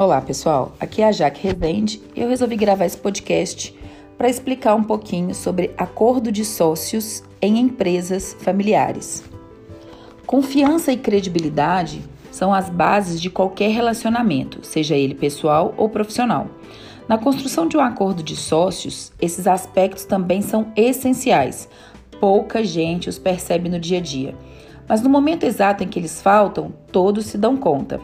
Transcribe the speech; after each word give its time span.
Olá, 0.00 0.18
pessoal. 0.18 0.72
Aqui 0.80 1.02
é 1.02 1.08
a 1.08 1.12
Jaque 1.12 1.46
Rezende 1.46 2.00
e 2.16 2.22
eu 2.22 2.28
resolvi 2.30 2.56
gravar 2.56 2.86
esse 2.86 2.96
podcast 2.96 3.78
para 4.16 4.30
explicar 4.30 4.74
um 4.74 4.82
pouquinho 4.82 5.34
sobre 5.34 5.74
acordo 5.76 6.32
de 6.32 6.42
sócios 6.42 7.22
em 7.38 7.58
empresas 7.58 8.34
familiares. 8.40 9.22
Confiança 10.24 10.90
e 10.90 10.96
credibilidade 10.96 12.02
são 12.30 12.54
as 12.54 12.70
bases 12.70 13.20
de 13.20 13.28
qualquer 13.28 13.72
relacionamento, 13.72 14.64
seja 14.64 14.96
ele 14.96 15.14
pessoal 15.14 15.74
ou 15.76 15.86
profissional. 15.86 16.46
Na 17.06 17.18
construção 17.18 17.68
de 17.68 17.76
um 17.76 17.80
acordo 17.80 18.22
de 18.22 18.36
sócios, 18.36 19.12
esses 19.20 19.46
aspectos 19.46 20.06
também 20.06 20.40
são 20.40 20.72
essenciais. 20.74 21.68
Pouca 22.18 22.64
gente 22.64 23.10
os 23.10 23.18
percebe 23.18 23.68
no 23.68 23.78
dia 23.78 23.98
a 23.98 24.00
dia, 24.00 24.34
mas 24.88 25.02
no 25.02 25.10
momento 25.10 25.44
exato 25.44 25.84
em 25.84 25.88
que 25.88 25.98
eles 25.98 26.22
faltam, 26.22 26.72
todos 26.90 27.26
se 27.26 27.36
dão 27.36 27.54
conta. 27.54 28.00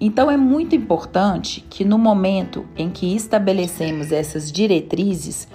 Então 0.00 0.30
é 0.30 0.36
muito 0.36 0.76
importante 0.76 1.64
que 1.68 1.84
no 1.84 1.98
momento 1.98 2.64
em 2.76 2.88
que 2.88 3.16
estabelecemos 3.16 4.12
essas 4.12 4.52
diretrizes, 4.52 5.48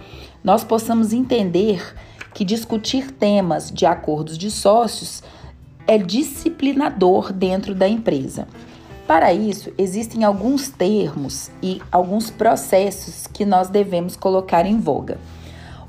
nós 0.43 0.63
possamos 0.63 1.13
entender 1.13 1.95
que 2.33 2.43
discutir 2.43 3.11
temas 3.11 3.71
de 3.71 3.85
acordos 3.85 4.37
de 4.37 4.51
sócios 4.51 5.23
é 5.87 5.97
disciplinador 5.97 7.31
dentro 7.31 7.73
da 7.73 7.87
empresa. 7.87 8.47
Para 9.07 9.33
isso, 9.33 9.71
existem 9.77 10.23
alguns 10.23 10.69
termos 10.69 11.49
e 11.61 11.81
alguns 11.91 12.29
processos 12.29 13.27
que 13.27 13.45
nós 13.45 13.69
devemos 13.69 14.15
colocar 14.15 14.65
em 14.65 14.79
voga. 14.79 15.19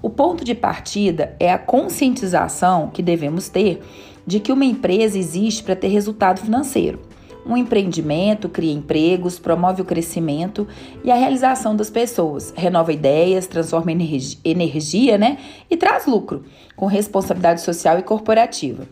O 0.02 0.10
ponto 0.10 0.44
de 0.44 0.54
partida 0.54 1.34
é 1.40 1.50
a 1.52 1.58
conscientização 1.58 2.90
que 2.90 3.02
devemos 3.02 3.48
ter 3.48 3.82
de 4.26 4.38
que 4.38 4.52
uma 4.52 4.64
empresa 4.64 5.16
existe 5.18 5.62
para 5.62 5.76
ter 5.76 5.88
resultado 5.88 6.40
financeiro. 6.40 7.00
Um 7.46 7.56
empreendimento 7.56 8.48
cria 8.48 8.72
empregos, 8.72 9.38
promove 9.38 9.82
o 9.82 9.84
crescimento 9.84 10.66
e 11.04 11.10
a 11.10 11.14
realização 11.14 11.76
das 11.76 11.90
pessoas, 11.90 12.54
renova 12.56 12.92
ideias, 12.92 13.46
transforma 13.46 13.92
energia 13.92 15.18
né, 15.18 15.38
e 15.68 15.76
traz 15.76 16.06
lucro, 16.06 16.44
com 16.74 16.86
responsabilidade 16.86 17.60
social 17.60 17.98
e 17.98 18.02
corporativa. 18.02 18.86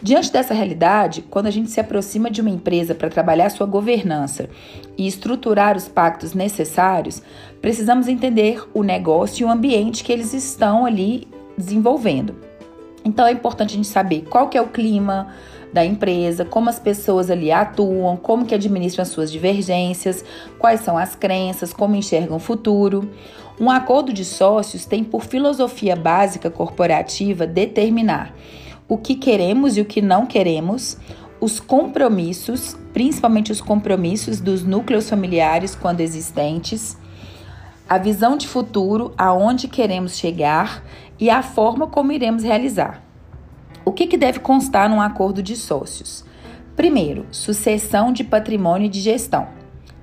Diante 0.00 0.30
dessa 0.30 0.52
realidade, 0.52 1.22
quando 1.22 1.46
a 1.46 1.50
gente 1.50 1.70
se 1.70 1.80
aproxima 1.80 2.30
de 2.30 2.40
uma 2.40 2.50
empresa 2.50 2.94
para 2.94 3.08
trabalhar 3.08 3.48
sua 3.48 3.66
governança 3.66 4.48
e 4.96 5.06
estruturar 5.06 5.76
os 5.76 5.88
pactos 5.88 6.34
necessários, 6.34 7.22
precisamos 7.62 8.06
entender 8.06 8.62
o 8.74 8.82
negócio 8.82 9.42
e 9.42 9.44
o 9.46 9.50
ambiente 9.50 10.04
que 10.04 10.12
eles 10.12 10.34
estão 10.34 10.84
ali 10.84 11.26
desenvolvendo. 11.56 12.36
Então 13.06 13.24
é 13.24 13.30
importante 13.30 13.70
a 13.70 13.76
gente 13.76 13.86
saber 13.86 14.26
qual 14.28 14.48
que 14.48 14.58
é 14.58 14.60
o 14.60 14.66
clima 14.66 15.28
da 15.72 15.84
empresa, 15.84 16.44
como 16.44 16.68
as 16.68 16.80
pessoas 16.80 17.30
ali 17.30 17.52
atuam, 17.52 18.16
como 18.16 18.44
que 18.44 18.52
administram 18.52 19.02
as 19.02 19.08
suas 19.08 19.30
divergências, 19.30 20.24
quais 20.58 20.80
são 20.80 20.98
as 20.98 21.14
crenças, 21.14 21.72
como 21.72 21.94
enxergam 21.94 22.36
o 22.36 22.40
futuro. 22.40 23.08
Um 23.60 23.70
acordo 23.70 24.12
de 24.12 24.24
sócios 24.24 24.86
tem 24.86 25.04
por 25.04 25.22
filosofia 25.22 25.94
básica 25.94 26.50
corporativa 26.50 27.46
determinar 27.46 28.34
o 28.88 28.98
que 28.98 29.14
queremos 29.14 29.76
e 29.76 29.80
o 29.80 29.84
que 29.84 30.02
não 30.02 30.26
queremos, 30.26 30.98
os 31.40 31.60
compromissos, 31.60 32.76
principalmente 32.92 33.52
os 33.52 33.60
compromissos 33.60 34.40
dos 34.40 34.64
núcleos 34.64 35.08
familiares 35.08 35.76
quando 35.76 36.00
existentes, 36.00 36.96
a 37.88 37.98
visão 37.98 38.36
de 38.36 38.48
futuro, 38.48 39.14
aonde 39.16 39.68
queremos 39.68 40.16
chegar 40.16 40.82
e 41.18 41.30
a 41.30 41.42
forma 41.42 41.86
como 41.86 42.12
iremos 42.12 42.42
realizar. 42.42 43.02
O 43.84 43.92
que, 43.92 44.06
que 44.06 44.16
deve 44.16 44.40
constar 44.40 44.88
num 44.88 45.00
acordo 45.00 45.42
de 45.42 45.56
sócios? 45.56 46.24
Primeiro, 46.74 47.26
sucessão 47.30 48.12
de 48.12 48.24
patrimônio 48.24 48.86
e 48.86 48.90
de 48.90 49.00
gestão. 49.00 49.48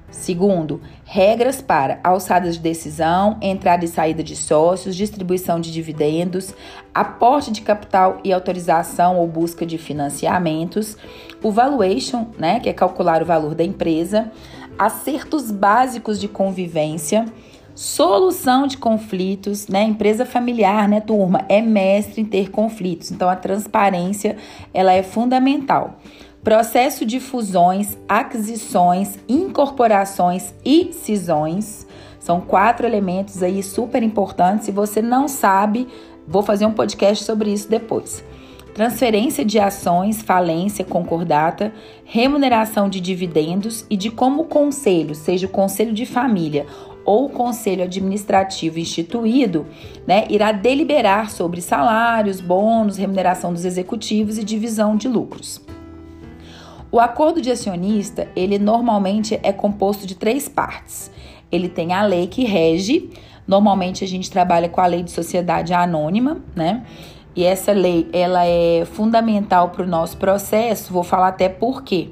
Segundo, 0.10 0.80
regras 1.04 1.60
para 1.60 2.00
alçadas 2.04 2.56
de 2.56 2.62
decisão, 2.62 3.38
entrada 3.42 3.84
e 3.84 3.88
saída 3.88 4.24
de 4.24 4.36
sócios, 4.36 4.96
distribuição 4.96 5.60
de 5.60 5.74
dividendos, 5.74 6.54
aporte 6.94 7.52
de 7.52 7.62
capital 7.62 8.20
e 8.24 8.32
autorização 8.32 9.18
ou 9.18 9.28
busca 9.28 9.66
de 9.66 9.78
financiamentos, 9.78 10.96
o 11.42 11.52
valuation, 11.52 12.28
né, 12.38 12.60
que 12.60 12.70
é 12.70 12.74
calcular 12.74 13.24
o 13.24 13.26
valor 13.26 13.56
da 13.56 13.64
empresa, 13.64 14.32
acertos 14.78 15.50
básicos 15.50 16.20
de 16.20 16.28
convivência, 16.28 17.26
solução 17.76 18.68
de 18.68 18.78
conflitos, 18.78 19.68
né? 19.68 19.84
Empresa 19.84 20.26
familiar, 20.26 20.88
né, 20.88 21.00
turma, 21.00 21.46
é 21.50 21.62
mestre 21.62 22.22
em 22.22 22.26
ter 22.26 22.50
conflitos. 22.50 23.12
Então 23.12 23.30
a 23.30 23.36
transparência, 23.36 24.38
ela 24.74 24.94
é 24.94 25.04
fundamental. 25.04 26.00
Processo 26.44 27.06
de 27.06 27.20
fusões, 27.20 27.98
aquisições, 28.08 29.18
incorporações 29.30 30.54
e 30.64 30.92
cisões. 30.92 31.88
São 32.20 32.42
quatro 32.42 32.86
elementos 32.86 33.42
aí 33.42 33.64
super 33.64 34.04
importantes. 34.04 34.66
Se 34.66 34.72
você 34.72 35.02
não 35.02 35.28
sabe, 35.28 35.88
vou 36.28 36.44
fazer 36.44 36.66
um 36.66 36.74
podcast 36.74 37.24
sobre 37.24 37.52
isso 37.52 37.70
depois. 37.70 38.24
Transferência 38.74 39.46
de 39.46 39.60
ações, 39.60 40.22
falência, 40.22 40.84
concordata, 40.84 41.72
remuneração 42.04 42.90
de 42.90 43.00
dividendos 43.00 43.86
e 43.90 43.96
de 43.96 44.10
como 44.10 44.42
o 44.42 44.46
conselho, 44.46 45.14
seja 45.14 45.46
o 45.46 45.50
conselho 45.50 45.94
de 45.94 46.06
família 46.06 46.66
ou 47.06 47.30
conselho 47.30 47.84
administrativo 47.84 48.80
instituído, 48.80 49.66
né, 50.08 50.26
irá 50.30 50.52
deliberar 50.52 51.30
sobre 51.30 51.62
salários, 51.62 52.40
bônus, 52.40 52.98
remuneração 52.98 53.52
dos 53.52 53.66
executivos 53.66 54.38
e 54.38 54.44
divisão 54.44 54.96
de 54.96 55.08
lucros. 55.08 55.62
O 56.92 57.00
acordo 57.00 57.42
de 57.42 57.50
acionista, 57.50 58.28
ele 58.36 58.60
normalmente 58.60 59.40
é 59.42 59.52
composto 59.52 60.06
de 60.06 60.14
três 60.14 60.48
partes. 60.48 61.10
Ele 61.52 61.68
tem 61.68 61.92
a 61.92 62.04
lei 62.04 62.28
que 62.28 62.44
rege, 62.44 63.10
normalmente 63.48 64.04
a 64.04 64.08
gente 64.08 64.30
trabalha 64.30 64.70
com 64.70 64.80
a 64.80 64.86
lei 64.86 65.02
de 65.02 65.12
sociedade 65.12 65.74
anônima, 65.74 66.38
né? 66.56 66.86
E 67.36 67.44
essa 67.44 67.72
lei, 67.72 68.08
ela 68.14 68.46
é 68.46 68.86
fundamental 68.86 69.70
para 69.70 69.84
o 69.84 69.88
nosso 69.88 70.18
processo, 70.18 70.94
vou 70.94 71.02
falar 71.02 71.30
até 71.30 71.50
por 71.50 71.82
quê. 71.82 72.10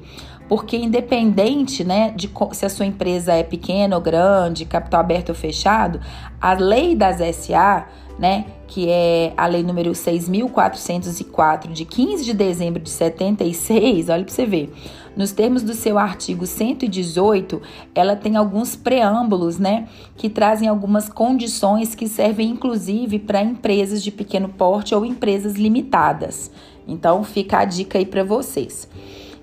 Porque 0.52 0.76
independente, 0.76 1.82
né, 1.82 2.12
de 2.14 2.30
se 2.52 2.66
a 2.66 2.68
sua 2.68 2.84
empresa 2.84 3.32
é 3.32 3.42
pequena 3.42 3.96
ou 3.96 4.02
grande, 4.02 4.66
capital 4.66 5.00
aberto 5.00 5.30
ou 5.30 5.34
fechado, 5.34 5.98
a 6.38 6.52
lei 6.52 6.94
das 6.94 7.20
SA 7.34 7.86
né, 8.18 8.44
que 8.68 8.86
é 8.90 9.32
a 9.34 9.46
lei 9.46 9.62
número 9.62 9.92
6.404, 9.92 11.72
de 11.72 11.86
15 11.86 12.22
de 12.22 12.34
dezembro 12.34 12.82
de 12.82 12.90
76, 12.90 14.10
olha 14.10 14.22
para 14.24 14.34
você 14.34 14.44
ver. 14.44 14.74
Nos 15.16 15.32
termos 15.32 15.62
do 15.62 15.72
seu 15.72 15.96
artigo 15.96 16.44
118, 16.46 17.62
ela 17.94 18.14
tem 18.14 18.36
alguns 18.36 18.76
preâmbulos, 18.76 19.58
né, 19.58 19.88
que 20.18 20.28
trazem 20.28 20.68
algumas 20.68 21.08
condições 21.08 21.94
que 21.94 22.06
servem 22.06 22.50
inclusive 22.50 23.18
para 23.20 23.42
empresas 23.42 24.02
de 24.02 24.10
pequeno 24.10 24.50
porte 24.50 24.94
ou 24.94 25.02
empresas 25.02 25.54
limitadas. 25.54 26.50
Então, 26.86 27.24
fica 27.24 27.60
a 27.60 27.64
dica 27.64 27.96
aí 27.96 28.04
para 28.04 28.22
vocês. 28.22 28.86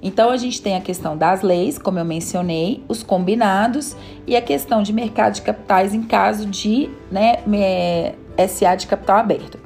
Então, 0.02 0.30
a 0.30 0.38
gente 0.38 0.62
tem 0.62 0.76
a 0.76 0.82
questão 0.82 1.18
das 1.18 1.42
leis, 1.42 1.78
como 1.78 2.00
eu 2.00 2.06
mencionei, 2.06 2.84
os 2.88 3.04
combinados 3.04 3.96
e 4.26 4.36
a 4.36 4.42
questão 4.42 4.82
de 4.82 4.94
mercado 4.94 5.36
de 5.36 5.42
capitais 5.42 5.94
em 5.94 6.04
caso 6.04 6.46
de 6.46 6.90
né, 7.12 7.44
SA 8.48 8.76
de 8.76 8.88
capital 8.88 9.18
aberto. 9.18 9.60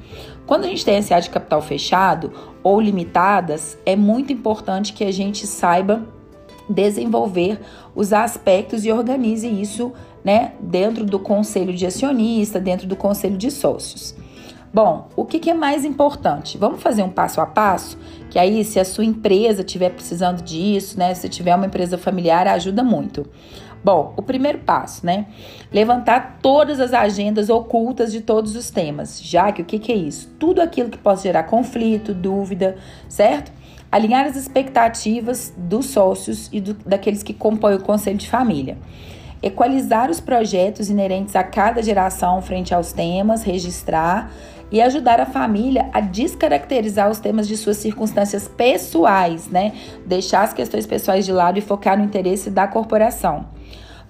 Quando 0.46 0.64
a 0.64 0.68
gente 0.68 0.84
tem 0.84 1.00
SA 1.00 1.20
de 1.20 1.30
capital 1.30 1.62
fechado 1.62 2.32
ou 2.62 2.80
limitadas, 2.80 3.78
é 3.86 3.96
muito 3.96 4.32
importante 4.32 4.92
que 4.92 5.04
a 5.04 5.12
gente 5.12 5.46
saiba 5.46 6.02
desenvolver 6.68 7.60
os 7.94 8.12
aspectos 8.12 8.84
e 8.84 8.92
organize 8.92 9.48
isso 9.48 9.92
né, 10.24 10.52
dentro 10.60 11.04
do 11.04 11.18
conselho 11.18 11.74
de 11.74 11.86
acionista, 11.86 12.58
dentro 12.58 12.86
do 12.86 12.96
conselho 12.96 13.36
de 13.36 13.50
sócios. 13.50 14.14
Bom, 14.74 15.06
o 15.14 15.24
que, 15.24 15.38
que, 15.38 15.50
é 15.50 15.54
mais 15.54 15.84
importante? 15.84 16.58
Vamos 16.58 16.82
fazer 16.82 17.04
um 17.04 17.08
passo 17.08 17.40
a 17.40 17.46
passo, 17.46 17.96
que 18.28 18.40
aí 18.40 18.64
se 18.64 18.80
a 18.80 18.84
sua 18.84 19.04
empresa 19.04 19.60
estiver 19.60 19.90
precisando 19.90 20.42
disso, 20.42 20.98
né? 20.98 21.14
Se 21.14 21.28
tiver 21.28 21.54
uma 21.54 21.66
empresa 21.66 21.96
familiar, 21.96 22.48
ajuda 22.48 22.82
muito. 22.82 23.24
Bom, 23.84 24.12
o 24.16 24.22
primeiro 24.22 24.58
passo, 24.58 25.06
né? 25.06 25.26
Levantar 25.72 26.38
todas 26.42 26.80
as 26.80 26.92
agendas 26.92 27.50
ocultas 27.50 28.10
de 28.10 28.20
todos 28.20 28.56
os 28.56 28.68
temas. 28.68 29.22
Já 29.22 29.52
que 29.52 29.62
o 29.62 29.64
que, 29.64 29.78
que 29.78 29.92
é 29.92 29.94
isso? 29.94 30.28
Tudo 30.40 30.60
aquilo 30.60 30.90
que 30.90 30.98
possa 30.98 31.22
gerar 31.22 31.44
conflito, 31.44 32.12
dúvida, 32.12 32.76
certo? 33.08 33.52
Alinhar 33.92 34.26
as 34.26 34.34
expectativas 34.34 35.54
dos 35.56 35.86
sócios 35.86 36.48
e 36.52 36.60
do, 36.60 36.74
daqueles 36.74 37.22
que 37.22 37.32
compõem 37.32 37.76
o 37.76 37.80
conselho 37.80 38.18
de 38.18 38.28
família. 38.28 38.76
Equalizar 39.40 40.10
os 40.10 40.20
projetos 40.20 40.88
inerentes 40.88 41.36
a 41.36 41.44
cada 41.44 41.82
geração 41.82 42.40
frente 42.40 42.74
aos 42.74 42.92
temas, 42.92 43.42
registrar 43.42 44.32
e 44.74 44.82
ajudar 44.82 45.20
a 45.20 45.24
família 45.24 45.88
a 45.92 46.00
descaracterizar 46.00 47.08
os 47.08 47.20
temas 47.20 47.46
de 47.46 47.56
suas 47.56 47.76
circunstâncias 47.76 48.48
pessoais, 48.48 49.46
né? 49.46 49.72
Deixar 50.04 50.42
as 50.42 50.52
questões 50.52 50.84
pessoais 50.84 51.24
de 51.24 51.32
lado 51.32 51.56
e 51.56 51.62
focar 51.62 51.96
no 51.96 52.04
interesse 52.04 52.50
da 52.50 52.66
corporação. 52.66 53.46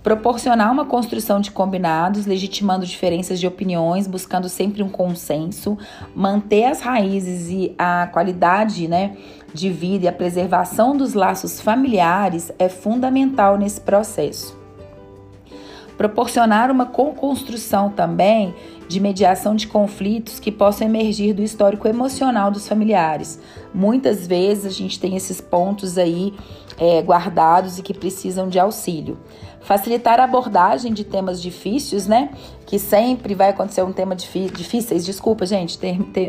Proporcionar 0.02 0.72
uma 0.72 0.86
construção 0.86 1.38
de 1.38 1.50
combinados, 1.50 2.24
legitimando 2.24 2.86
diferenças 2.86 3.38
de 3.38 3.46
opiniões, 3.46 4.06
buscando 4.06 4.48
sempre 4.48 4.82
um 4.82 4.88
consenso, 4.88 5.76
manter 6.16 6.64
as 6.64 6.80
raízes 6.80 7.50
e 7.50 7.74
a 7.78 8.06
qualidade 8.10 8.88
né, 8.88 9.18
de 9.52 9.68
vida 9.68 10.06
e 10.06 10.08
a 10.08 10.12
preservação 10.12 10.96
dos 10.96 11.12
laços 11.12 11.60
familiares 11.60 12.50
é 12.58 12.70
fundamental 12.70 13.58
nesse 13.58 13.82
processo. 13.82 14.63
Proporcionar 15.96 16.70
uma 16.70 16.86
co-construção 16.86 17.90
também 17.90 18.54
de 18.88 19.00
mediação 19.00 19.54
de 19.54 19.66
conflitos 19.66 20.38
que 20.38 20.52
possam 20.52 20.86
emergir 20.86 21.32
do 21.32 21.42
histórico 21.42 21.88
emocional 21.88 22.50
dos 22.50 22.68
familiares. 22.68 23.40
Muitas 23.72 24.26
vezes 24.26 24.66
a 24.66 24.70
gente 24.70 25.00
tem 25.00 25.16
esses 25.16 25.40
pontos 25.40 25.96
aí 25.96 26.34
é, 26.78 27.00
guardados 27.00 27.78
e 27.78 27.82
que 27.82 27.94
precisam 27.94 28.48
de 28.48 28.58
auxílio. 28.58 29.18
Facilitar 29.60 30.20
a 30.20 30.24
abordagem 30.24 30.92
de 30.92 31.04
temas 31.04 31.40
difíceis, 31.40 32.06
né? 32.06 32.28
Que 32.66 32.78
sempre 32.78 33.34
vai 33.34 33.48
acontecer 33.48 33.82
um 33.82 33.94
tema 33.94 34.14
difíceis, 34.14 35.06
desculpa, 35.06 35.46
gente, 35.46 35.78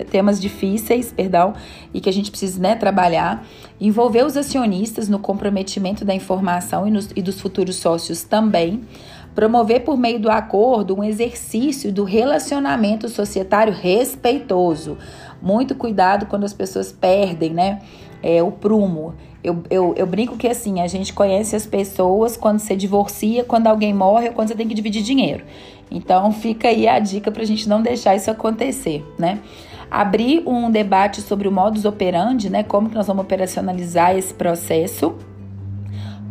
temas 0.10 0.40
difíceis, 0.40 1.12
perdão, 1.12 1.54
e 1.94 2.00
que 2.00 2.08
a 2.08 2.14
gente 2.14 2.32
precisa 2.32 2.62
né, 2.62 2.76
trabalhar. 2.76 3.46
Envolver 3.80 4.26
os 4.26 4.38
acionistas 4.38 5.10
no 5.10 5.20
comprometimento 5.20 6.06
da 6.06 6.16
informação 6.16 6.88
e, 6.88 6.92
nos, 6.92 7.10
e 7.14 7.22
dos 7.22 7.42
futuros 7.42 7.76
sócios 7.76 8.24
também 8.24 8.82
promover 9.36 9.82
por 9.82 9.98
meio 9.98 10.18
do 10.18 10.32
acordo 10.32 10.98
um 10.98 11.04
exercício 11.04 11.92
do 11.92 12.06
relacionamento 12.06 13.10
societário 13.10 13.74
respeitoso. 13.74 14.98
Muito 15.42 15.76
cuidado 15.76 16.26
quando 16.26 16.46
as 16.46 16.54
pessoas 16.54 16.92
perdem, 16.92 17.54
né? 17.54 17.82
É, 18.24 18.42
o 18.42 18.52
prumo. 18.52 19.14
Eu, 19.44 19.62
eu, 19.70 19.94
eu 19.96 20.08
brinco 20.08 20.38
que 20.38 20.48
assim, 20.48 20.82
a 20.82 20.88
gente 20.88 21.14
conhece 21.14 21.56
as 21.56 21.68
pessoas 21.68 22.36
quando 22.36 22.60
você 22.60 22.76
divorcia, 22.76 23.44
quando 23.44 23.68
alguém 23.68 23.94
morre 23.94 24.30
ou 24.30 24.34
quando 24.34 24.48
você 24.48 24.56
tem 24.56 24.68
que 24.68 24.74
dividir 24.74 25.04
dinheiro. 25.04 25.44
Então 25.92 26.32
fica 26.32 26.70
aí 26.70 26.88
a 26.88 26.98
dica 26.98 27.30
para 27.30 27.44
a 27.44 27.46
gente 27.46 27.70
não 27.70 27.82
deixar 27.82 28.16
isso 28.16 28.32
acontecer, 28.32 29.06
né? 29.20 29.40
Abrir 29.92 30.42
um 30.48 30.72
debate 30.72 31.22
sobre 31.22 31.48
o 31.48 31.52
modus 31.52 31.86
operandi, 31.86 32.50
né? 32.50 32.64
Como 32.64 32.90
que 32.90 32.96
nós 32.96 33.06
vamos 33.06 33.24
operacionalizar 33.24 34.18
esse 34.18 34.34
processo, 34.34 35.16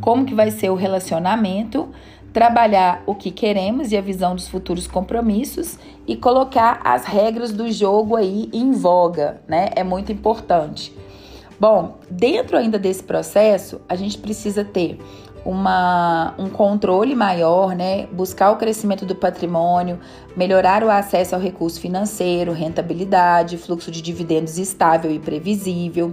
como 0.00 0.24
que 0.24 0.34
vai 0.34 0.50
ser 0.50 0.70
o 0.70 0.74
relacionamento 0.74 1.88
trabalhar 2.34 3.04
o 3.06 3.14
que 3.14 3.30
queremos 3.30 3.92
e 3.92 3.96
a 3.96 4.00
visão 4.00 4.34
dos 4.34 4.48
futuros 4.48 4.88
compromissos 4.88 5.78
e 6.04 6.16
colocar 6.16 6.80
as 6.82 7.04
regras 7.04 7.52
do 7.52 7.70
jogo 7.70 8.16
aí 8.16 8.50
em 8.52 8.72
voga, 8.72 9.40
né? 9.46 9.70
É 9.76 9.84
muito 9.84 10.10
importante. 10.10 10.92
Bom, 11.60 11.96
dentro 12.10 12.56
ainda 12.56 12.76
desse 12.76 13.04
processo, 13.04 13.80
a 13.88 13.94
gente 13.94 14.18
precisa 14.18 14.64
ter 14.64 14.98
uma, 15.44 16.34
um 16.36 16.48
controle 16.48 17.14
maior, 17.14 17.76
né? 17.76 18.06
Buscar 18.06 18.50
o 18.50 18.56
crescimento 18.56 19.06
do 19.06 19.14
patrimônio, 19.14 20.00
melhorar 20.36 20.82
o 20.82 20.90
acesso 20.90 21.36
ao 21.36 21.40
recurso 21.40 21.80
financeiro, 21.80 22.52
rentabilidade, 22.52 23.56
fluxo 23.58 23.92
de 23.92 24.02
dividendos 24.02 24.58
estável 24.58 25.12
e 25.12 25.20
previsível 25.20 26.10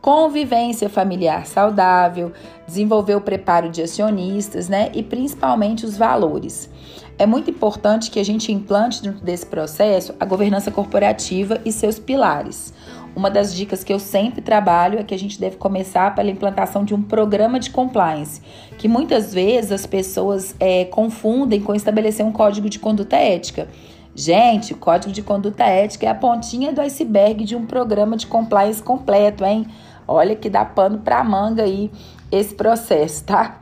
convivência 0.00 0.88
familiar 0.88 1.46
saudável, 1.46 2.32
desenvolver 2.66 3.14
o 3.14 3.20
preparo 3.20 3.68
de 3.68 3.82
acionistas, 3.82 4.68
né? 4.68 4.90
E 4.94 5.02
principalmente 5.02 5.84
os 5.84 5.96
valores. 5.96 6.70
É 7.18 7.26
muito 7.26 7.50
importante 7.50 8.10
que 8.10 8.18
a 8.18 8.24
gente 8.24 8.50
implante 8.50 9.02
dentro 9.02 9.22
desse 9.22 9.44
processo 9.44 10.14
a 10.18 10.24
governança 10.24 10.70
corporativa 10.70 11.60
e 11.66 11.70
seus 11.70 11.98
pilares. 11.98 12.72
Uma 13.14 13.30
das 13.30 13.54
dicas 13.54 13.84
que 13.84 13.92
eu 13.92 13.98
sempre 13.98 14.40
trabalho 14.40 14.98
é 14.98 15.02
que 15.02 15.14
a 15.14 15.18
gente 15.18 15.38
deve 15.38 15.56
começar 15.56 16.14
pela 16.14 16.30
implantação 16.30 16.84
de 16.84 16.94
um 16.94 17.02
programa 17.02 17.58
de 17.58 17.70
compliance, 17.70 18.40
que 18.78 18.88
muitas 18.88 19.34
vezes 19.34 19.72
as 19.72 19.84
pessoas 19.84 20.54
é, 20.60 20.84
confundem 20.86 21.60
com 21.60 21.74
estabelecer 21.74 22.24
um 22.24 22.32
código 22.32 22.70
de 22.70 22.78
conduta 22.78 23.16
ética. 23.16 23.68
Gente, 24.14 24.72
o 24.72 24.76
código 24.76 25.12
de 25.12 25.22
conduta 25.22 25.64
ética 25.64 26.06
é 26.06 26.08
a 26.08 26.14
pontinha 26.14 26.72
do 26.72 26.80
iceberg 26.80 27.44
de 27.44 27.56
um 27.56 27.66
programa 27.66 28.16
de 28.16 28.26
compliance 28.26 28.82
completo, 28.82 29.44
hein? 29.44 29.66
Olha 30.12 30.34
que 30.34 30.50
dá 30.50 30.64
pano 30.64 30.98
para 30.98 31.22
manga 31.22 31.62
aí 31.62 31.88
esse 32.32 32.52
processo, 32.52 33.22
tá? 33.22 33.60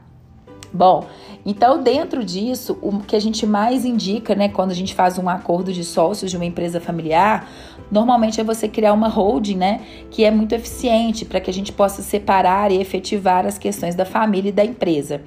Bom, 0.73 1.05
então 1.45 1.83
dentro 1.83 2.25
disso, 2.25 2.79
o 2.81 3.01
que 3.01 3.15
a 3.15 3.21
gente 3.21 3.47
mais 3.47 3.85
indica, 3.85 4.35
né, 4.35 4.49
quando 4.49 4.71
a 4.71 4.75
gente 4.75 4.95
faz 4.95 5.19
um 5.19 5.29
acordo 5.29 5.73
de 5.73 5.85
sócios 5.85 6.31
de 6.31 6.37
uma 6.37 6.47
empresa 6.47 6.81
familiar, 6.81 7.47
normalmente 7.91 8.41
é 8.41 8.45
você 8.45 8.67
criar 8.67 8.95
uma 8.95 9.09
holding, 9.09 9.57
né, 9.57 9.81
que 10.11 10.25
é 10.25 10.31
muito 10.31 10.55
eficiente 10.55 11.27
para 11.27 11.39
que 11.39 11.51
a 11.51 11.55
gente 11.55 11.71
possa 11.71 12.01
separar 12.01 12.71
e 12.71 12.81
efetivar 12.81 13.47
as 13.47 13.59
questões 13.59 13.95
da 13.95 14.07
família 14.07 14.49
e 14.49 14.53
da 14.53 14.65
empresa. 14.65 15.21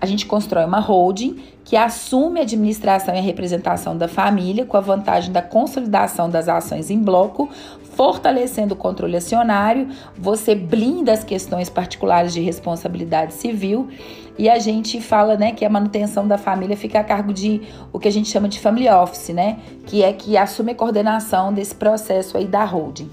A 0.00 0.06
gente 0.06 0.26
constrói 0.26 0.64
uma 0.64 0.80
holding 0.80 1.42
que 1.64 1.76
assume 1.76 2.38
a 2.38 2.42
administração 2.42 3.14
e 3.14 3.18
a 3.18 3.22
representação 3.22 3.96
da 3.96 4.06
família 4.06 4.66
com 4.66 4.76
a 4.76 4.80
vantagem 4.80 5.32
da 5.32 5.40
consolidação 5.40 6.28
das 6.28 6.48
ações 6.48 6.90
em 6.90 6.98
bloco, 6.98 7.48
fortalecendo 7.96 8.74
o 8.74 8.76
controle 8.76 9.16
acionário, 9.16 9.88
você 10.16 10.54
blinda 10.54 11.12
as 11.12 11.24
questões 11.24 11.68
particulares 11.68 12.32
de 12.32 12.40
responsabilidade 12.40 13.34
civil 13.34 13.88
e 14.36 14.48
a 14.48 14.58
gente 14.58 15.00
fala, 15.00 15.36
né, 15.36 15.52
que 15.52 15.64
a 15.64 15.70
manutenção 15.70 16.26
da 16.26 16.36
família 16.36 16.76
fica 16.76 17.00
a 17.00 17.04
cargo 17.04 17.32
de 17.32 17.62
o 17.92 17.98
que 18.00 18.08
a 18.08 18.12
gente 18.12 18.28
chama 18.28 18.48
de 18.48 18.58
family 18.58 18.88
office, 18.88 19.28
né, 19.28 19.58
que 19.86 20.02
é 20.02 20.12
que 20.12 20.36
assume 20.36 20.72
a 20.72 20.74
coordenação 20.74 21.52
desse 21.52 21.74
processo 21.74 22.36
aí 22.36 22.46
da 22.46 22.64
holding. 22.64 23.08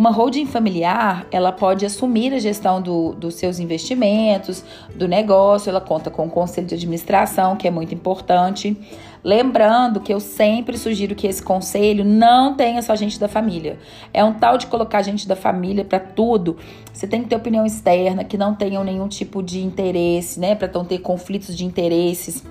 Uma 0.00 0.10
holding 0.10 0.46
familiar, 0.46 1.26
ela 1.30 1.52
pode 1.52 1.84
assumir 1.84 2.32
a 2.32 2.38
gestão 2.38 2.80
do, 2.80 3.12
dos 3.12 3.34
seus 3.34 3.58
investimentos, 3.58 4.64
do 4.94 5.06
negócio, 5.06 5.68
ela 5.68 5.78
conta 5.78 6.10
com 6.10 6.24
o 6.24 6.30
conselho 6.30 6.66
de 6.66 6.74
administração, 6.74 7.54
que 7.54 7.68
é 7.68 7.70
muito 7.70 7.94
importante. 7.94 8.74
Lembrando 9.22 10.00
que 10.00 10.10
eu 10.10 10.18
sempre 10.18 10.78
sugiro 10.78 11.14
que 11.14 11.26
esse 11.26 11.42
conselho 11.42 12.02
não 12.02 12.54
tenha 12.54 12.80
só 12.80 12.96
gente 12.96 13.20
da 13.20 13.28
família. 13.28 13.78
É 14.10 14.24
um 14.24 14.32
tal 14.32 14.56
de 14.56 14.68
colocar 14.68 15.02
gente 15.02 15.28
da 15.28 15.36
família 15.36 15.84
para 15.84 16.00
tudo. 16.00 16.56
Você 16.94 17.06
tem 17.06 17.22
que 17.22 17.28
ter 17.28 17.36
opinião 17.36 17.66
externa, 17.66 18.24
que 18.24 18.38
não 18.38 18.54
tenham 18.54 18.82
nenhum 18.82 19.06
tipo 19.06 19.42
de 19.42 19.60
interesse, 19.60 20.40
né? 20.40 20.54
Para 20.54 20.70
não 20.72 20.82
ter 20.86 21.00
conflitos 21.00 21.54
de 21.54 21.66
interesses. 21.66 22.42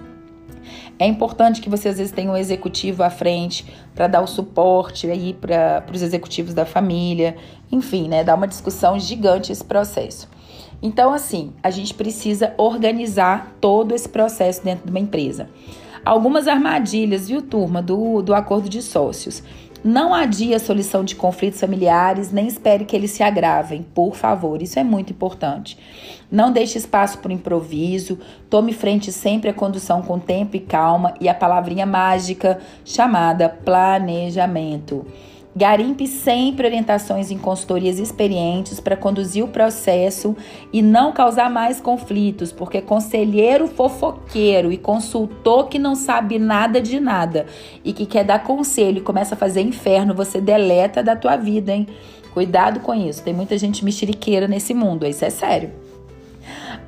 É 0.99 1.07
importante 1.07 1.61
que 1.61 1.69
você 1.69 1.87
às 1.87 1.97
vezes 1.97 2.11
tenha 2.11 2.29
um 2.29 2.35
executivo 2.35 3.03
à 3.03 3.09
frente 3.09 3.65
para 3.95 4.05
dar 4.05 4.21
o 4.21 4.27
suporte 4.27 5.09
aí 5.09 5.33
para 5.33 5.85
os 5.93 6.01
executivos 6.01 6.53
da 6.53 6.65
família, 6.65 7.37
enfim, 7.71 8.09
né? 8.09 8.21
Dá 8.21 8.35
uma 8.35 8.47
discussão 8.47 8.99
gigante 8.99 9.49
esse 9.49 9.63
processo. 9.63 10.27
Então, 10.81 11.13
assim, 11.13 11.53
a 11.63 11.69
gente 11.69 11.93
precisa 11.93 12.53
organizar 12.57 13.55
todo 13.61 13.95
esse 13.95 14.09
processo 14.09 14.61
dentro 14.61 14.85
de 14.85 14.91
uma 14.91 14.99
empresa. 14.99 15.49
Algumas 16.03 16.47
armadilhas, 16.49 17.29
viu, 17.29 17.41
turma, 17.41 17.81
do, 17.81 18.21
do 18.21 18.33
acordo 18.33 18.67
de 18.67 18.81
sócios. 18.81 19.41
Não 19.83 20.13
adie 20.13 20.53
a 20.53 20.59
solução 20.59 21.03
de 21.03 21.15
conflitos 21.15 21.59
familiares, 21.59 22.31
nem 22.31 22.47
espere 22.47 22.83
que 22.83 22.95
eles 22.95 23.11
se 23.11 23.23
agravem, 23.23 23.85
por 23.93 24.15
favor. 24.15 24.61
Isso 24.61 24.77
é 24.77 24.83
muito 24.83 25.13
importante. 25.13 25.77
Não 26.29 26.51
deixe 26.51 26.77
espaço 26.77 27.19
para 27.19 27.31
improviso, 27.31 28.19
tome 28.49 28.73
frente 28.73 29.11
sempre 29.11 29.49
à 29.49 29.53
condução 29.53 30.01
com 30.01 30.19
tempo 30.19 30.57
e 30.57 30.59
calma 30.59 31.13
e 31.21 31.29
a 31.29 31.33
palavrinha 31.33 31.85
mágica 31.85 32.59
chamada 32.83 33.47
planejamento. 33.47 35.05
Garimpe 35.55 36.05
sempre 36.05 36.67
orientações 36.67 37.31
em 37.31 37.37
consultorias 37.37 37.97
experientes 37.97 38.79
para 38.79 38.95
conduzir 38.95 39.43
o 39.43 39.47
processo 39.47 40.35
e 40.71 40.81
não 40.81 41.11
causar 41.11 41.49
mais 41.49 41.81
conflitos, 41.81 42.51
porque 42.51 42.81
conselheiro 42.81 43.67
fofoqueiro 43.67 44.71
e 44.71 44.77
consultor 44.77 45.67
que 45.67 45.79
não 45.79 45.95
sabe 45.95 46.37
nada 46.37 46.79
de 46.79 46.99
nada 46.99 47.47
e 47.83 47.91
que 47.91 48.05
quer 48.05 48.23
dar 48.23 48.43
conselho 48.43 48.99
e 48.99 49.01
começa 49.01 49.33
a 49.33 49.37
fazer 49.37 49.61
inferno, 49.61 50.13
você 50.13 50.39
deleta 50.39 51.01
da 51.01 51.15
tua 51.15 51.35
vida, 51.35 51.73
hein? 51.73 51.87
Cuidado 52.31 52.79
com 52.81 52.93
isso. 52.93 53.23
Tem 53.23 53.33
muita 53.33 53.57
gente 53.57 53.83
mexeriqueira 53.83 54.47
nesse 54.47 54.73
mundo, 54.73 55.05
isso 55.05 55.25
é 55.25 55.31
sério. 55.31 55.88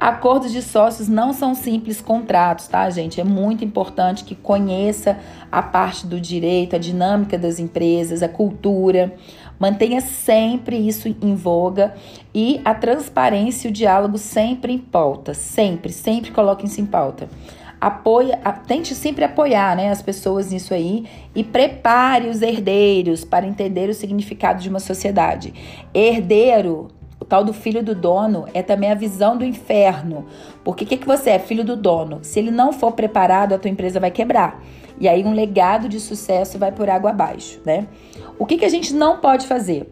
Acordos 0.01 0.51
de 0.51 0.63
sócios 0.63 1.07
não 1.07 1.31
são 1.31 1.53
simples 1.53 2.01
contratos, 2.01 2.67
tá, 2.67 2.89
gente? 2.89 3.21
É 3.21 3.23
muito 3.23 3.63
importante 3.63 4.23
que 4.23 4.33
conheça 4.33 5.19
a 5.51 5.61
parte 5.61 6.07
do 6.07 6.19
direito, 6.19 6.75
a 6.75 6.79
dinâmica 6.79 7.37
das 7.37 7.59
empresas, 7.59 8.23
a 8.23 8.27
cultura. 8.27 9.13
Mantenha 9.59 10.01
sempre 10.01 10.75
isso 10.75 11.07
em 11.07 11.35
voga 11.35 11.93
e 12.33 12.59
a 12.65 12.73
transparência 12.73 13.67
e 13.67 13.69
o 13.69 13.73
diálogo 13.73 14.17
sempre 14.17 14.73
em 14.73 14.79
pauta. 14.79 15.35
Sempre, 15.35 15.93
sempre 15.93 16.31
coloquem 16.31 16.65
isso 16.65 16.81
em 16.81 16.85
pauta. 16.87 17.29
Apoia, 17.79 18.39
tente 18.65 18.95
sempre 18.95 19.23
apoiar 19.23 19.75
né, 19.75 19.91
as 19.91 20.01
pessoas 20.01 20.51
nisso 20.51 20.73
aí 20.73 21.05
e 21.35 21.43
prepare 21.43 22.27
os 22.27 22.41
herdeiros 22.41 23.23
para 23.23 23.45
entender 23.45 23.87
o 23.87 23.93
significado 23.93 24.63
de 24.63 24.69
uma 24.69 24.79
sociedade. 24.79 25.53
Herdeiro 25.93 26.87
tal 27.31 27.45
do 27.45 27.53
filho 27.53 27.81
do 27.81 27.95
dono 27.95 28.45
é 28.53 28.61
também 28.61 28.91
a 28.91 28.93
visão 28.93 29.37
do 29.37 29.45
inferno. 29.45 30.25
Porque 30.65 30.83
o 30.83 30.87
que, 30.87 30.97
que 30.97 31.07
você 31.07 31.29
é? 31.29 31.39
Filho 31.39 31.63
do 31.63 31.77
dono. 31.77 32.19
Se 32.23 32.37
ele 32.37 32.51
não 32.51 32.73
for 32.73 32.91
preparado, 32.91 33.53
a 33.53 33.57
tua 33.57 33.71
empresa 33.71 34.01
vai 34.01 34.11
quebrar. 34.11 34.61
E 34.99 35.07
aí 35.07 35.23
um 35.23 35.33
legado 35.33 35.87
de 35.87 35.97
sucesso 35.97 36.59
vai 36.59 36.73
por 36.73 36.89
água 36.89 37.11
abaixo, 37.11 37.61
né? 37.65 37.87
O 38.37 38.45
que, 38.45 38.57
que 38.57 38.65
a 38.65 38.69
gente 38.69 38.93
não 38.93 39.21
pode 39.21 39.47
fazer? 39.47 39.89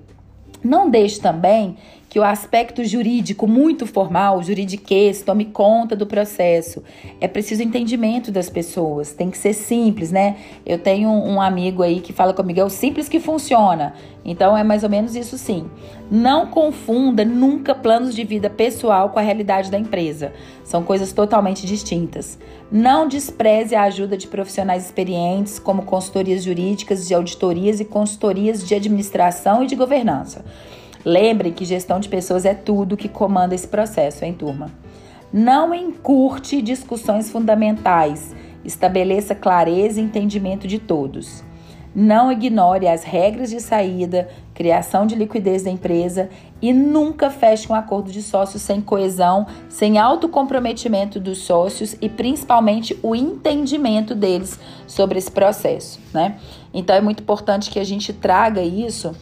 Não 0.62 0.90
deixe 0.90 1.22
também 1.22 1.78
que 2.10 2.20
o 2.20 2.24
aspecto 2.24 2.84
jurídico 2.84 3.48
muito 3.48 3.86
formal, 3.86 4.42
juridiquês, 4.42 5.22
tome 5.22 5.46
conta 5.46 5.96
do 5.96 6.08
processo. 6.08 6.84
É 7.22 7.28
preciso 7.28 7.62
entendimento 7.62 8.32
das 8.32 8.50
pessoas, 8.50 9.14
tem 9.14 9.30
que 9.30 9.38
ser 9.38 9.54
simples, 9.54 10.12
né? 10.12 10.38
Eu 10.66 10.80
tenho 10.80 11.08
um 11.08 11.40
amigo 11.40 11.84
aí 11.84 12.02
que 12.02 12.12
fala 12.12 12.34
comigo, 12.34 12.60
é 12.60 12.64
o 12.64 12.70
simples 12.70 13.08
que 13.08 13.20
funciona. 13.20 13.94
Então 14.26 14.58
é 14.58 14.64
mais 14.64 14.84
ou 14.84 14.90
menos 14.90 15.16
isso 15.16 15.38
sim. 15.38 15.70
Não 16.10 16.48
confunda 16.48 17.24
nunca 17.24 17.76
planos 17.76 18.16
de 18.16 18.24
vida 18.24 18.50
pessoal 18.50 19.12
com 19.12 19.20
a 19.20 19.22
realidade 19.22 19.70
da 19.70 19.78
empresa. 19.78 20.34
São 20.64 20.84
coisas 20.84 21.14
totalmente 21.14 21.66
distintas. 21.66 22.40
Não 22.72 23.08
despreze 23.08 23.76
a 23.76 23.84
ajuda 23.84 24.18
de 24.18 24.28
profissionais 24.28 24.86
experientes, 24.86 25.60
como 25.60 25.84
consultorias 25.84 26.44
jurídicas, 26.44 27.08
de 27.08 27.14
auditorias 27.14 27.80
e 27.80 27.86
consultorias 27.86 28.68
de 28.68 28.74
administração 28.74 29.64
e 29.64 29.68
de 29.68 29.76
governança. 29.76 30.44
Lembrem 31.06 31.54
que 31.54 31.66
gestão 31.66 32.00
de 32.00 32.10
pessoas 32.10 32.46
é 32.46 32.54
tudo 32.54 32.98
que 32.98 33.08
comanda 33.08 33.56
esse 33.56 33.68
processo, 33.68 34.26
hein, 34.26 34.34
turma? 34.34 34.70
Não 35.32 35.74
encurte 35.74 36.62
discussões 36.62 37.30
fundamentais. 37.30 38.36
Estabeleça 38.66 39.34
clareza 39.34 40.02
e 40.02 40.04
entendimento 40.04 40.68
de 40.68 40.80
todos. 40.80 41.44
Não 41.96 42.32
ignore 42.32 42.88
as 42.88 43.04
regras 43.04 43.50
de 43.50 43.60
saída, 43.60 44.30
criação 44.54 45.08
de 45.08 45.16
liquidez 45.16 45.64
da 45.64 45.72
empresa 45.72 46.30
e 46.62 46.72
nunca 46.72 47.32
feche 47.32 47.72
um 47.72 47.76
acordo 47.76 48.12
de 48.12 48.22
sócios 48.22 48.62
sem 48.62 48.80
coesão, 48.80 49.48
sem 49.70 49.98
autocomprometimento 49.98 51.20
dos 51.20 51.40
sócios 51.40 51.96
e 52.00 52.08
principalmente 52.08 52.98
o 53.02 53.16
entendimento 53.16 54.14
deles 54.14 54.60
sobre 54.86 55.18
esse 55.18 55.32
processo, 55.32 56.00
né? 56.14 56.38
Então 56.74 56.96
é 56.96 57.02
muito 57.02 57.24
importante 57.24 57.72
que 57.72 57.80
a 57.80 57.84
gente 57.84 58.14
traga 58.14 58.62
isso 58.62 59.16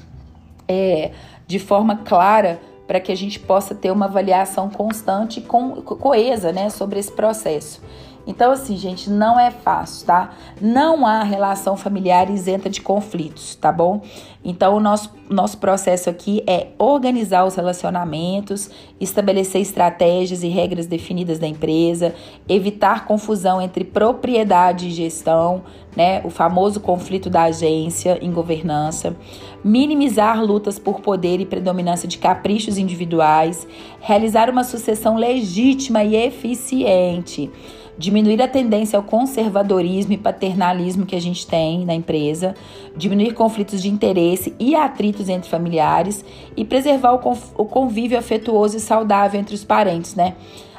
é, 0.68 1.12
de 1.48 1.58
forma 1.58 1.96
clara 1.98 2.62
para 2.86 3.00
que 3.00 3.12
a 3.12 3.16
gente 3.16 3.40
possa 3.40 3.74
ter 3.74 3.92
uma 3.92 4.06
avaliação 4.06 4.70
constante 4.70 5.40
e 5.40 5.44
co 5.44 5.82
coesa 5.82 6.52
né, 6.52 6.70
sobre 6.70 7.00
esse 7.00 7.12
processo. 7.12 7.82
Então, 8.28 8.52
assim, 8.52 8.76
gente, 8.76 9.10
não 9.10 9.40
é 9.40 9.50
fácil, 9.50 10.06
tá? 10.06 10.32
Não 10.60 11.08
há 11.08 11.24
relação 11.24 11.78
familiar 11.78 12.30
isenta 12.30 12.70
de 12.70 12.82
conflitos, 12.82 13.56
tá 13.56 13.72
bom? 13.72 14.02
Então, 14.44 14.76
o 14.76 14.80
nosso, 14.82 15.16
nosso 15.30 15.58
processo 15.58 16.10
aqui 16.10 16.44
é 16.46 16.68
organizar 16.78 17.46
os 17.46 17.56
relacionamentos, 17.56 18.70
estabelecer 19.00 19.62
estratégias 19.62 20.44
e 20.44 20.50
regras 20.50 20.88
definidas 20.88 21.40
da 21.40 21.48
empresa, 21.48 22.14
evitar 22.50 23.06
confusão 23.06 23.62
entre 23.62 23.86
propriedade 23.86 24.88
e 24.88 24.92
gestão, 24.92 25.64
né? 25.96 26.22
O 26.26 26.30
famoso 26.30 26.82
conflito 26.82 27.30
da 27.30 27.44
agência 27.44 28.20
em 28.22 28.32
governança, 28.32 29.16
minimizar 29.64 30.44
lutas 30.44 30.78
por 30.78 31.00
poder 31.00 31.40
e 31.40 31.46
predominância 31.46 32.10
de 32.10 32.18
caprichos 32.18 32.78
individuais, 32.78 33.66
realizar 34.02 34.50
uma 34.50 34.66
sucessão 34.66 35.16
legítima 35.16 36.04
e 36.04 36.16
eficiente 36.16 37.50
diminuir 37.98 38.42
a 38.42 38.48
tendência 38.48 38.98
ao 38.98 39.04
conservadorismo 39.04 40.14
e 40.14 40.18
paternalismo 40.18 41.06
que 41.06 41.16
a 41.16 41.22
gente 41.22 41.48
tem 41.48 41.86
na 41.86 41.96
empresa, 41.96 42.56
diminuir 42.96 43.34
conflitos 43.34 43.82
de 43.82 43.90
interesse 43.90 44.54
e 44.60 44.76
atritos 44.76 45.30
entre 45.30 45.50
familiares 45.50 46.24
e 46.56 46.64
preservar 46.64 47.14
o 47.14 47.66
convívio 47.66 48.18
afetuoso 48.18 48.78
e 48.78 48.80
saudável 48.80 49.40
entre 49.40 49.56
os 49.56 49.64
parentes, 49.64 50.16
né? 50.16 50.36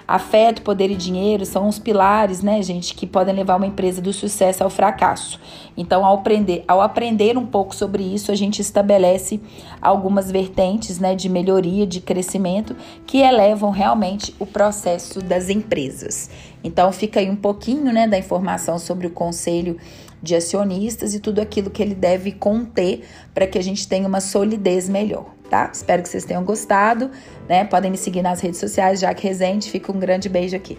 Afeto, 0.09 0.63
poder 0.63 0.91
e 0.91 0.97
dinheiro 0.97 1.45
são 1.45 1.69
os 1.69 1.79
pilares, 1.79 2.41
né, 2.41 2.63
gente, 2.63 2.95
que 2.95 3.07
podem 3.07 3.35
levar 3.35 3.57
uma 3.57 3.67
empresa 3.67 4.01
do 4.01 4.11
sucesso 4.11 4.65
ao 4.65 4.71
fracasso. 4.71 5.39
Então, 5.77 6.03
ao 6.03 6.15
aprender, 6.15 6.65
ao 6.67 6.81
aprender 6.81 7.37
um 7.37 7.45
pouco 7.45 7.77
sobre 7.77 8.03
isso, 8.03 8.33
a 8.33 8.35
gente 8.35 8.63
estabelece 8.63 9.39
algumas 9.83 10.31
vertentes, 10.31 10.99
né, 10.99 11.15
de 11.15 11.29
melhoria, 11.29 11.87
de 11.87 12.01
crescimento, 12.01 12.75
que 13.07 13.19
elevam 13.19 13.71
realmente 13.71 14.35
o 14.39 14.47
processo 14.47 15.21
das 15.21 15.51
empresas. 15.51 16.31
Então, 16.65 16.91
fica 16.91 17.21
aí 17.21 17.29
um 17.29 17.37
pouquinho, 17.37 17.93
né, 17.93 18.09
da 18.09 18.19
informação 18.19 18.79
sobre 18.79 19.07
o 19.07 19.11
conselho 19.11 19.77
de 20.23 20.35
acionistas 20.35 21.15
e 21.15 21.21
tudo 21.21 21.39
aquilo 21.39 21.69
que 21.69 21.83
ele 21.83 21.95
deve 21.95 22.33
conter 22.33 23.03
para 23.35 23.47
que 23.47 23.59
a 23.59 23.63
gente 23.63 23.87
tenha 23.87 24.09
uma 24.09 24.23
solidez 24.23 24.89
melhor 24.89 25.38
tá? 25.49 25.71
Espero 25.73 26.03
que 26.03 26.09
vocês 26.09 26.25
tenham 26.25 26.45
gostado, 26.45 27.11
né? 27.49 27.65
Podem 27.65 27.91
me 27.91 27.97
seguir 27.97 28.23
nas 28.23 28.41
redes 28.41 28.61
sociais, 28.61 29.01
Jaque 29.01 29.27
Rezende. 29.27 29.71
Fica 29.71 29.91
um 29.91 29.99
grande 29.99 30.29
beijo 30.29 30.57
aqui. 30.57 30.79